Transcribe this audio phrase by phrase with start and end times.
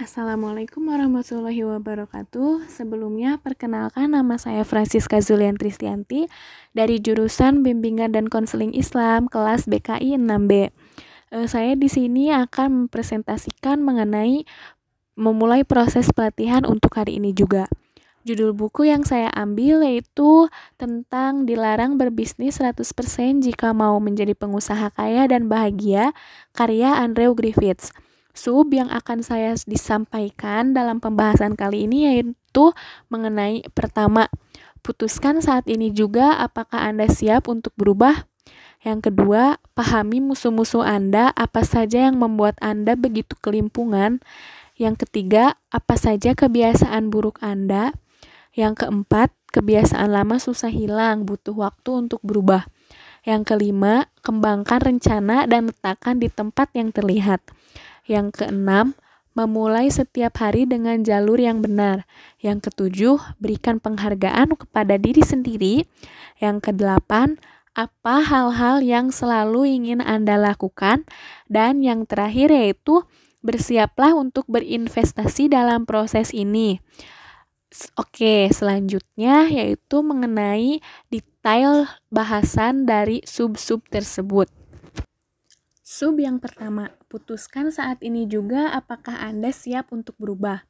[0.00, 2.64] Assalamualaikum warahmatullahi wabarakatuh.
[2.64, 6.32] Sebelumnya, perkenalkan nama saya Francisca Zulian Tristianti
[6.72, 10.72] dari jurusan Bimbingan dan Konseling Islam kelas BKI 6B.
[11.36, 14.48] Eh, saya di sini akan mempresentasikan mengenai
[15.12, 17.68] memulai proses pelatihan untuk hari ini juga.
[18.24, 20.48] Judul buku yang saya ambil yaitu
[20.80, 26.16] tentang dilarang berbisnis 100% jika mau menjadi pengusaha kaya dan bahagia,
[26.56, 27.92] karya Andrew Griffiths.
[28.32, 32.72] Sub yang akan saya disampaikan dalam pembahasan kali ini yaitu
[33.12, 34.32] mengenai pertama,
[34.80, 38.24] putuskan saat ini juga apakah Anda siap untuk berubah.
[38.82, 44.18] Yang kedua, pahami musuh-musuh Anda, apa saja yang membuat Anda begitu kelimpungan.
[44.74, 47.94] Yang ketiga, apa saja kebiasaan buruk Anda.
[48.58, 52.66] Yang keempat, kebiasaan lama susah hilang, butuh waktu untuk berubah.
[53.22, 57.38] Yang kelima, kembangkan rencana dan letakkan di tempat yang terlihat.
[58.06, 58.98] Yang keenam,
[59.32, 62.04] memulai setiap hari dengan jalur yang benar.
[62.42, 65.74] Yang ketujuh, berikan penghargaan kepada diri sendiri.
[66.38, 67.40] Yang kedelapan,
[67.72, 71.08] apa hal-hal yang selalu ingin Anda lakukan.
[71.48, 73.08] Dan yang terakhir yaitu,
[73.42, 76.78] bersiaplah untuk berinvestasi dalam proses ini.
[77.96, 84.61] Oke, selanjutnya yaitu mengenai detail bahasan dari sub-sub tersebut.
[85.92, 90.64] Sub yang pertama, putuskan saat ini juga apakah Anda siap untuk berubah.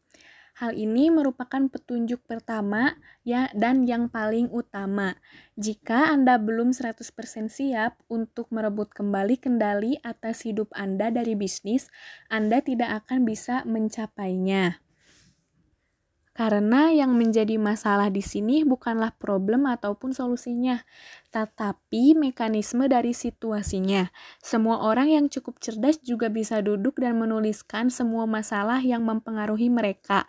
[0.59, 5.14] Hal ini merupakan petunjuk pertama ya dan yang paling utama.
[5.55, 7.06] Jika Anda belum 100%
[7.55, 11.86] siap untuk merebut kembali kendali atas hidup Anda dari bisnis,
[12.27, 14.83] Anda tidak akan bisa mencapainya.
[16.33, 20.81] Karena yang menjadi masalah di sini bukanlah problem ataupun solusinya,
[21.29, 24.09] tetapi mekanisme dari situasinya.
[24.41, 30.25] Semua orang yang cukup cerdas juga bisa duduk dan menuliskan semua masalah yang mempengaruhi mereka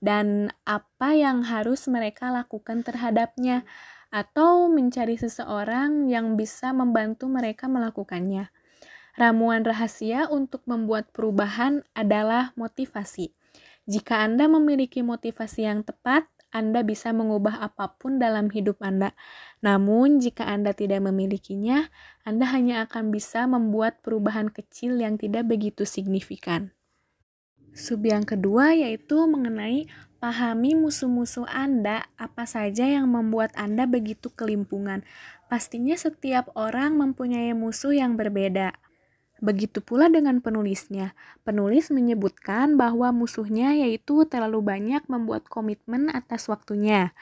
[0.00, 3.64] dan apa yang harus mereka lakukan terhadapnya
[4.12, 8.52] atau mencari seseorang yang bisa membantu mereka melakukannya.
[9.16, 13.35] Ramuan rahasia untuk membuat perubahan adalah motivasi.
[13.86, 19.14] Jika Anda memiliki motivasi yang tepat, Anda bisa mengubah apa pun dalam hidup Anda.
[19.62, 21.86] Namun, jika Anda tidak memilikinya,
[22.26, 26.74] Anda hanya akan bisa membuat perubahan kecil yang tidak begitu signifikan.
[27.76, 29.84] Sub yang kedua yaitu mengenai
[30.16, 35.06] pahami musuh-musuh Anda, apa saja yang membuat Anda begitu kelimpungan.
[35.46, 38.74] Pastinya setiap orang mempunyai musuh yang berbeda.
[39.40, 41.12] Begitu pula dengan penulisnya.
[41.44, 47.12] Penulis menyebutkan bahwa musuhnya yaitu terlalu banyak membuat komitmen atas waktunya.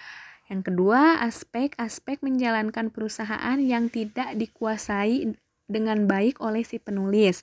[0.47, 5.34] Yang kedua, aspek-aspek menjalankan perusahaan yang tidak dikuasai
[5.66, 7.42] dengan baik oleh si penulis.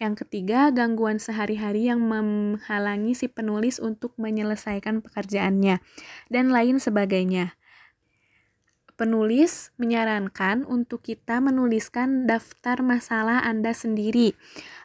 [0.00, 5.84] Yang ketiga, gangguan sehari-hari yang menghalangi si penulis untuk menyelesaikan pekerjaannya,
[6.32, 7.59] dan lain sebagainya.
[9.00, 14.36] Penulis menyarankan untuk kita menuliskan daftar masalah Anda sendiri.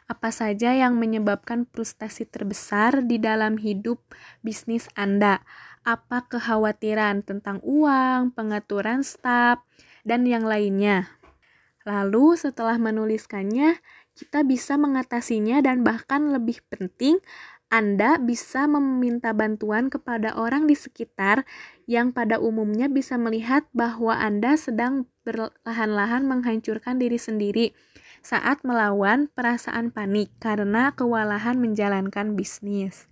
[0.08, 4.00] Apa saja yang menyebabkan frustasi terbesar di dalam hidup
[4.40, 5.44] bisnis Anda?
[5.84, 9.60] Apa kekhawatiran tentang uang, pengaturan staf,
[10.00, 11.12] dan yang lainnya?
[11.84, 13.84] Lalu, setelah menuliskannya,
[14.16, 17.20] kita bisa mengatasinya, dan bahkan lebih penting,
[17.66, 21.42] anda bisa meminta bantuan kepada orang di sekitar
[21.90, 27.74] yang pada umumnya bisa melihat bahwa Anda sedang perlahan-lahan menghancurkan diri sendiri
[28.22, 33.10] saat melawan perasaan panik karena kewalahan menjalankan bisnis.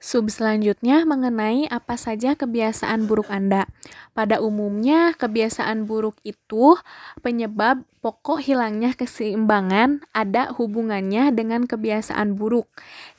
[0.00, 3.68] Sub selanjutnya mengenai apa saja kebiasaan buruk Anda.
[4.16, 6.80] Pada umumnya, kebiasaan buruk itu
[7.20, 12.64] penyebab pokok hilangnya keseimbangan ada hubungannya dengan kebiasaan buruk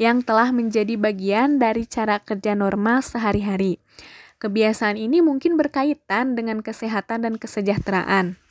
[0.01, 3.77] yang telah menjadi bagian dari cara kerja normal sehari-hari.
[4.41, 8.41] Kebiasaan ini mungkin berkaitan dengan kesehatan dan kesejahteraan.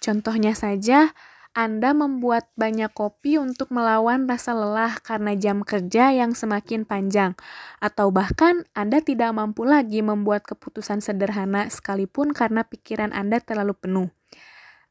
[0.00, 1.12] Contohnya saja,
[1.50, 7.34] anda membuat banyak kopi untuk melawan rasa lelah karena jam kerja yang semakin panjang,
[7.82, 14.08] atau bahkan Anda tidak mampu lagi membuat keputusan sederhana sekalipun karena pikiran Anda terlalu penuh.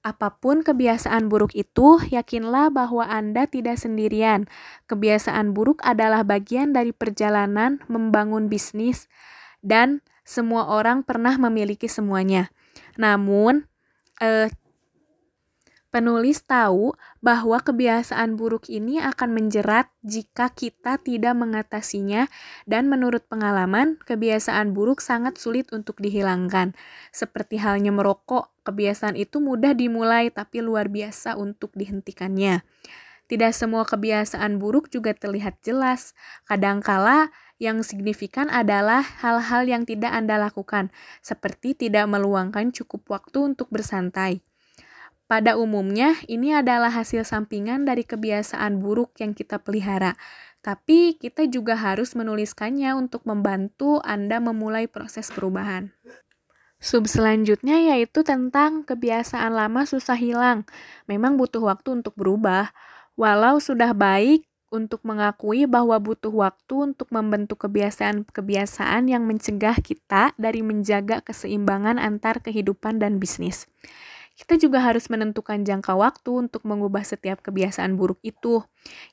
[0.03, 4.51] Apa pun kebiasaan buruk itu, yakinlah bahwa Anda tidak sendirian.
[4.91, 9.07] Kebiasaan buruk adalah bagian dari perjalanan membangun bisnis,
[9.63, 12.51] dan semua orang pernah memiliki semuanya.
[12.99, 13.63] Namun,
[14.19, 14.51] eh,
[15.89, 22.29] Penulis tahu bahwa kebiasaan buruk ini akan menjerat jika kita tidak mengatasinya,
[22.69, 26.77] dan menurut pengalaman, kebiasaan buruk sangat sulit untuk dihilangkan.
[27.09, 32.61] Seperti halnya merokok, kebiasaan itu mudah dimulai tapi luar biasa untuk dihentikannya.
[33.29, 36.17] tidak semua kebiasaan buruk juga terlihat jelas.
[36.49, 37.29] Kadangkala
[37.61, 40.89] yang signifikan adalah hal-hal yang tidak Anda lakukan,
[41.21, 44.41] seperti tidak meluangkan cukup waktu untuk bersantai.
[45.29, 50.17] Pada umumnya, ini adalah hasil sampingan dari kebiasaan buruk yang kita pelihara,
[50.65, 55.93] tapi kita juga harus menuliskannya untuk membantu Anda memulai proses perubahan.
[56.81, 60.65] Sub selanjutnya yaitu tentang kebiasaan lama susah hilang.
[61.05, 62.73] Memang butuh waktu untuk berubah.
[63.13, 70.65] Walau sudah baik untuk mengakui bahwa butuh waktu untuk membentuk kebiasaan-kebiasaan yang mencegah kita dari
[70.65, 73.69] menjaga keseimbangan antar kehidupan dan bisnis.
[74.39, 78.63] Kita juga harus menentukan jangka waktu untuk mengubah setiap kebiasaan buruk itu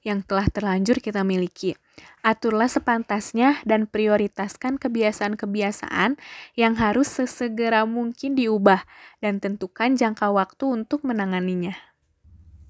[0.06, 1.74] yang telah terlanjur kita miliki.
[2.22, 6.14] Aturlah sepantasnya dan prioritaskan kebiasaan-kebiasaan
[6.54, 8.86] yang harus sesegera mungkin diubah
[9.18, 11.74] dan tentukan jangka waktu untuk menanganinya.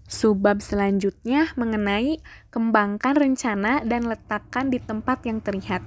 [0.08, 2.24] Subab selanjutnya mengenai
[2.54, 5.84] kembangkan rencana dan letakkan di tempat yang terlihat.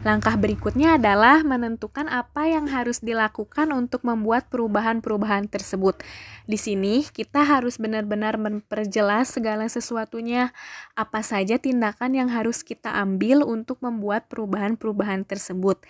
[0.00, 6.00] Langkah berikutnya adalah menentukan apa yang harus dilakukan untuk membuat perubahan-perubahan tersebut.
[6.48, 10.56] Di sini kita harus benar-benar memperjelas segala sesuatunya,
[10.96, 15.84] apa saja tindakan yang harus kita ambil untuk membuat perubahan-perubahan tersebut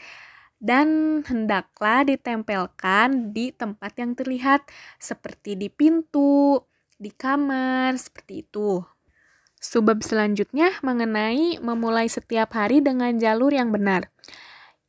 [0.58, 4.66] dan hendaklah ditempelkan di tempat yang terlihat
[5.00, 6.60] seperti di pintu,
[7.00, 8.84] di kamar, seperti itu.
[9.60, 14.08] Subbab selanjutnya mengenai memulai setiap hari dengan jalur yang benar.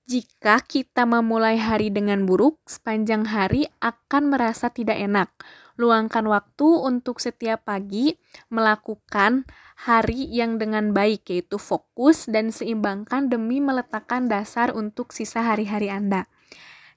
[0.07, 5.27] Jika kita memulai hari dengan buruk, sepanjang hari akan merasa tidak enak.
[5.75, 8.15] Luangkan waktu untuk setiap pagi
[8.47, 9.43] melakukan
[9.75, 16.30] hari yang dengan baik, yaitu fokus dan seimbangkan demi meletakkan dasar untuk sisa hari-hari Anda.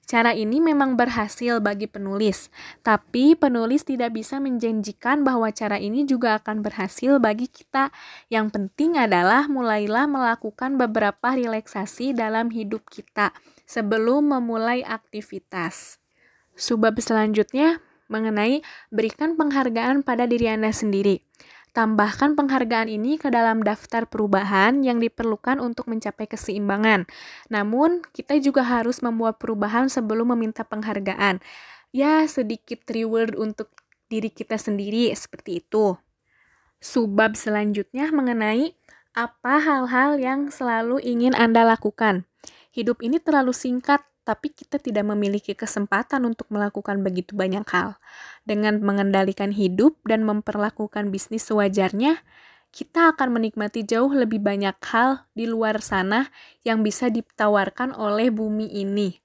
[0.05, 2.53] Cara ini memang berhasil bagi penulis,
[2.85, 7.89] tapi penulis tidak bisa menjanjikan bahwa cara ini juga akan berhasil bagi kita.
[8.29, 13.33] Yang penting adalah mulailah melakukan beberapa relaksasi dalam hidup kita
[13.65, 15.97] sebelum memulai aktivitas.
[16.53, 18.61] Subbab selanjutnya mengenai
[18.93, 21.25] berikan penghargaan pada diri Anda sendiri.
[21.75, 27.03] Tambahkan penghargaan ini ke dalam daftar perubahan yang diperlukan untuk mencapai keseimbangan.
[27.51, 31.43] Namun, kita juga harus membuat perubahan sebelum meminta penghargaan.
[31.91, 33.75] Ya, sedikit reward untuk
[34.07, 35.99] diri kita sendiri seperti itu.
[36.79, 38.71] Subab selanjutnya mengenai
[39.11, 42.23] apa hal-hal yang selalu ingin Anda lakukan.
[42.71, 48.01] Hidup ini terlalu singkat tapi kita tidak memiliki kesempatan untuk melakukan begitu banyak hal.
[48.41, 52.25] Dengan mengendalikan hidup dan memperlakukan bisnis sewajarnya,
[52.73, 56.27] kita akan menikmati jauh lebih banyak hal di luar sana
[56.67, 59.21] yang bisa ditawarkan oleh bumi ini.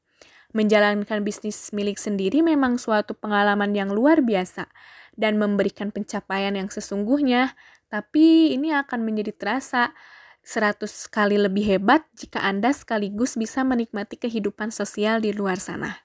[0.54, 4.70] Menjalankan bisnis milik sendiri memang suatu pengalaman yang luar biasa
[5.16, 7.56] dan memberikan pencapaian yang sesungguhnya,
[7.90, 9.96] tapi ini akan menjadi terasa
[10.50, 16.02] 100 kali lebih hebat jika Anda sekaligus bisa menikmati kehidupan sosial di luar sana.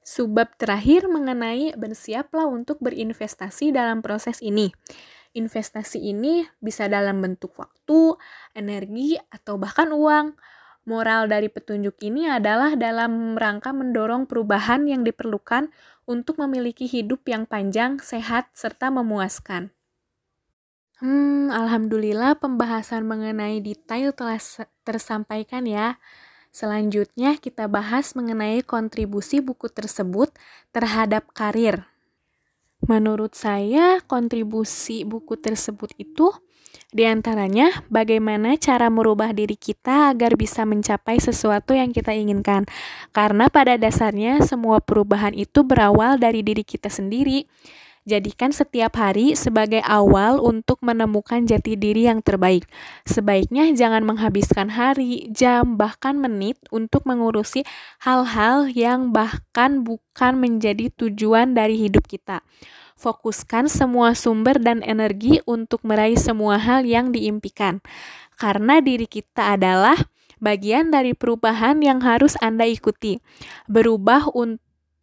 [0.00, 4.72] Subbab terakhir mengenai bersiaplah untuk berinvestasi dalam proses ini.
[5.36, 8.16] Investasi ini bisa dalam bentuk waktu,
[8.56, 10.32] energi, atau bahkan uang.
[10.88, 15.68] Moral dari petunjuk ini adalah dalam rangka mendorong perubahan yang diperlukan
[16.08, 19.68] untuk memiliki hidup yang panjang, sehat, serta memuaskan.
[21.02, 24.38] Hmm, alhamdulillah pembahasan mengenai detail telah
[24.86, 25.98] tersampaikan ya.
[26.54, 30.30] Selanjutnya kita bahas mengenai kontribusi buku tersebut
[30.70, 31.90] terhadap karir.
[32.86, 36.30] Menurut saya, kontribusi buku tersebut itu
[36.94, 42.62] di antaranya bagaimana cara merubah diri kita agar bisa mencapai sesuatu yang kita inginkan.
[43.10, 47.42] Karena pada dasarnya semua perubahan itu berawal dari diri kita sendiri.
[48.02, 52.66] Jadikan setiap hari sebagai awal untuk menemukan jati diri yang terbaik.
[53.06, 57.62] Sebaiknya jangan menghabiskan hari, jam, bahkan menit untuk mengurusi
[58.02, 62.42] hal-hal yang bahkan bukan menjadi tujuan dari hidup kita.
[62.98, 67.78] Fokuskan semua sumber dan energi untuk meraih semua hal yang diimpikan.
[68.34, 69.94] Karena diri kita adalah
[70.42, 73.22] bagian dari perubahan yang harus Anda ikuti.
[73.70, 74.26] Berubah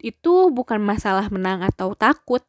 [0.00, 2.44] itu bukan masalah menang atau takut,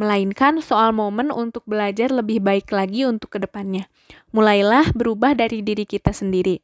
[0.00, 3.84] melainkan soal momen untuk belajar lebih baik lagi untuk ke depannya.
[4.32, 6.56] Mulailah berubah dari diri kita sendiri.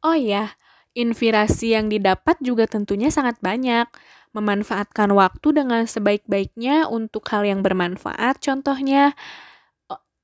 [0.00, 0.56] Oh ya,
[0.96, 3.84] inspirasi yang didapat juga tentunya sangat banyak.
[4.32, 9.12] Memanfaatkan waktu dengan sebaik-baiknya untuk hal yang bermanfaat, contohnya,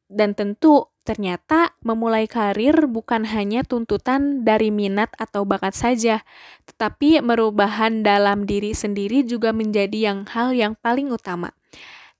[0.08, 6.20] dan tentu Ternyata memulai karir bukan hanya tuntutan dari minat atau bakat saja,
[6.68, 11.56] tetapi merubahan dalam diri sendiri juga menjadi yang hal yang paling utama.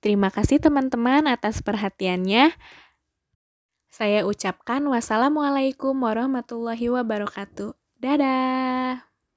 [0.01, 2.57] Terima kasih teman-teman atas perhatiannya.
[3.93, 7.77] Saya ucapkan wassalamualaikum warahmatullahi wabarakatuh.
[8.01, 9.08] Dadah.